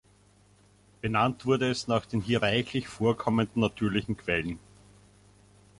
[1.01, 4.57] Benannt wurde es nach den hier reichlich vorkommenden natürlichen Quellen.